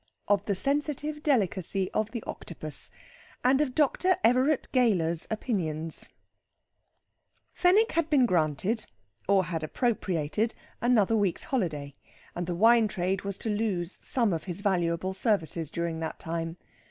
OF 0.27 0.43
THE 0.45 0.55
SENSITIVE 0.55 1.21
DELICACY 1.21 1.91
OF 1.93 2.09
THE 2.09 2.23
OCTOPUS. 2.25 2.89
AND 3.43 3.61
OF 3.61 3.75
DR. 3.75 3.87
EVERETT 4.23 4.71
GAYLER'S 4.71 5.27
OPINIONS 5.29 6.09
Fenwick 7.53 7.91
had 7.91 8.09
been 8.09 8.25
granted, 8.25 8.87
or 9.27 9.43
had 9.45 9.61
appropriated, 9.61 10.55
another 10.81 11.15
week's 11.15 11.43
holiday, 11.43 11.93
and 12.33 12.47
the 12.47 12.55
wine 12.55 12.87
trade 12.87 13.21
was 13.21 13.37
to 13.37 13.49
lose 13.51 13.99
some 14.01 14.33
of 14.33 14.45
his 14.45 14.61
valuable 14.61 15.13
services 15.13 15.69
during 15.69 15.99
that 15.99 16.17
time. 16.17 16.57